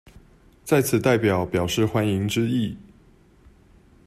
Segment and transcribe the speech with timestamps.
[0.63, 2.75] 在此代表表示歡迎之意